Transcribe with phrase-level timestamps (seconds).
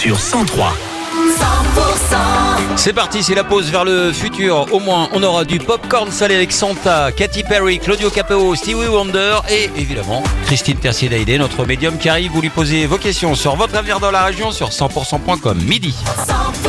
[0.00, 0.72] sur 103.
[2.76, 4.66] C'est parti, c'est la pause vers le futur.
[4.72, 9.40] Au moins, on aura du popcorn salé avec Santa, Katy Perry, Claudio Capeo, Stevie Wonder
[9.50, 12.32] et évidemment Christine Tercier-Daïdé, notre médium qui arrive.
[12.32, 15.58] Vous lui posez vos questions sur votre avenir dans la région sur 100%.com.
[15.64, 15.94] Midi.
[16.26, 16.59] 100%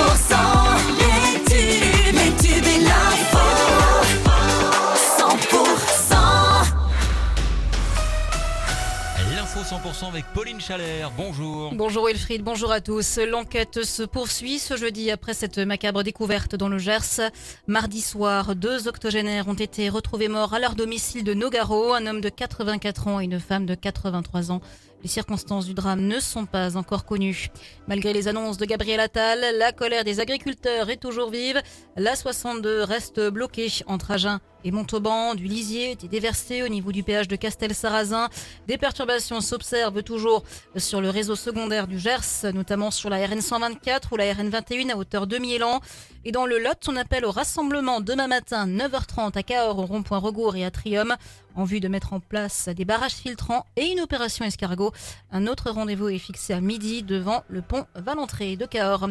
[9.71, 11.11] 100% avec Pauline Chalère.
[11.15, 11.73] Bonjour.
[11.73, 13.17] Bonjour Wilfried, bonjour à tous.
[13.19, 17.31] L'enquête se poursuit ce jeudi après cette macabre découverte dans le Gers.
[17.67, 22.19] Mardi soir, deux octogénaires ont été retrouvés morts à leur domicile de Nogaro, un homme
[22.19, 24.59] de 84 ans et une femme de 83 ans.
[25.03, 27.47] Les circonstances du drame ne sont pas encore connues.
[27.87, 31.61] Malgré les annonces de Gabriel Attal, la colère des agriculteurs est toujours vive.
[31.95, 35.35] La 62 reste bloquée entre Agen et Montauban.
[35.35, 38.29] Du lisier était déversé au niveau du péage de Castel-Sarrazin.
[38.67, 40.43] Des perturbations s'observent toujours
[40.77, 44.89] sur le réseau secondaire du Gers, notamment sur la RN 124 ou la RN 21
[44.89, 45.81] à hauteur de Milan.
[46.23, 50.19] Et dans le Lot, on appelle au rassemblement demain matin 9h30 à Cahors au rond-point
[50.19, 51.15] Regour et à Trium
[51.55, 54.91] en vue de mettre en place des barrages filtrants et une opération escargot.
[55.31, 59.09] Un autre rendez-vous est fixé à midi devant le pont Valentré de Cahors.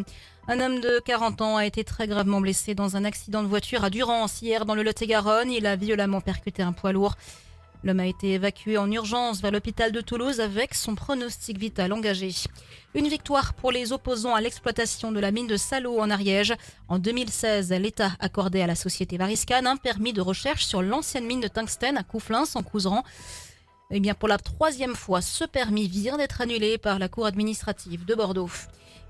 [0.53, 3.85] Un homme de 40 ans a été très gravement blessé dans un accident de voiture
[3.85, 5.53] à Durance hier dans le Lot-et-Garonne.
[5.53, 7.15] Il a violemment percuté un poids lourd.
[7.85, 12.35] L'homme a été évacué en urgence vers l'hôpital de Toulouse avec son pronostic vital engagé.
[12.97, 16.53] Une victoire pour les opposants à l'exploitation de la mine de Salo en Ariège.
[16.89, 21.43] En 2016, l'État accordait à la société Variscan un permis de recherche sur l'ancienne mine
[21.43, 23.05] de tungstène à Couflins en Couseran.
[23.93, 28.05] Eh bien, pour la troisième fois, ce permis vient d'être annulé par la Cour administrative
[28.05, 28.51] de Bordeaux.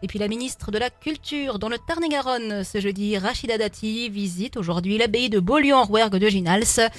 [0.03, 4.57] Et puis la ministre de la Culture dans le Tarn-et-Garonne ce jeudi, Rachida Dati, visite
[4.57, 6.91] aujourd'hui l'abbaye de Beaulieu-en-Rouergue de Ginals.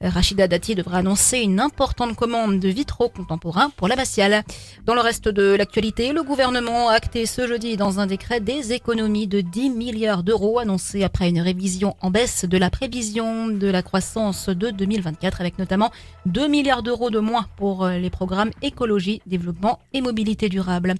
[0.00, 4.44] Rachida Dati devra annoncer une importante commande de vitraux contemporains pour l'abbatiale.
[4.84, 8.72] Dans le reste de l'actualité, le gouvernement a acté ce jeudi dans un décret des
[8.72, 13.66] économies de 10 milliards d'euros annoncées après une révision en baisse de la prévision de
[13.66, 15.90] la croissance de 2024 avec notamment
[16.26, 20.94] 2 milliards d'euros de moins pour les programmes écologie, développement et mobilité durable.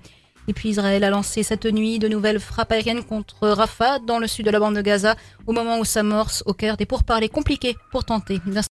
[0.48, 4.26] Et puis Israël a lancé cette nuit de nouvelles frappes aériennes contre Rafah dans le
[4.26, 5.14] sud de la bande de Gaza
[5.46, 8.40] au moment où s'amorce au cœur des pourparlers compliqués pour tenter